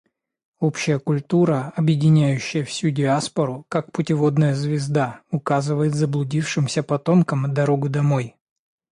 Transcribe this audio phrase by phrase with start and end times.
[0.57, 8.35] Общая культура, объединяющая всю диаспору, как путеводная звезда, указывает заблудившимся потомкам дорогу домой.